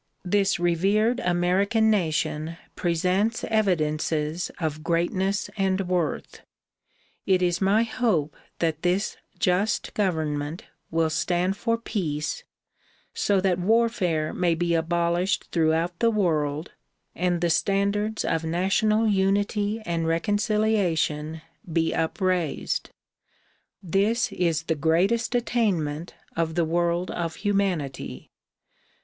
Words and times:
This 0.25 0.59
revered 0.59 1.19
American 1.19 1.91
nation 1.91 2.57
presents 2.75 3.43
evidences 3.43 4.49
of 4.59 4.81
greatness 4.83 5.47
and 5.57 5.79
worth. 5.81 6.41
It 7.27 7.43
is 7.43 7.61
my 7.61 7.83
hope 7.83 8.35
that 8.57 8.81
this 8.81 9.17
just 9.37 9.93
government 9.93 10.63
will 10.89 11.11
stand 11.11 11.55
for 11.55 11.77
peace 11.77 12.43
so 13.13 13.39
that 13.41 13.59
warfare 13.59 14.33
may 14.33 14.55
be 14.55 14.73
abolished 14.73 15.49
throughout 15.51 15.99
the 15.99 16.09
world 16.09 16.71
and 17.13 17.39
the 17.39 17.51
standards 17.51 18.25
of 18.25 18.43
national 18.43 19.07
unity 19.07 19.83
and 19.85 20.07
reconciliation 20.07 21.43
be 21.71 21.93
upraised. 21.93 22.89
This 23.83 24.31
is 24.31 24.63
the 24.63 24.73
greatest 24.73 25.35
attainment 25.35 26.15
of 26.35 26.55
the 26.55 26.65
world 26.65 27.11
of 27.11 27.35
humanity. 27.45 28.31